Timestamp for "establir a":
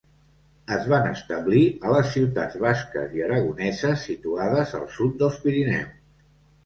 1.09-1.91